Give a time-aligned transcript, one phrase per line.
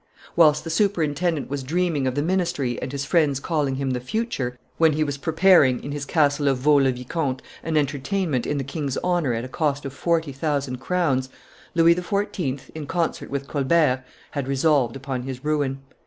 [0.35, 4.57] Whilst the superintendent was dreaming of the ministry and his friends calling him the Future,
[4.79, 8.63] when he was preparing, in his castle of Vaux le Vicomte, an entertainment in the
[8.63, 11.29] king's honor at a cost of forty thousand crowns,
[11.75, 15.83] Louis XIV., in concert with Colbert, had resolved upon his ruin.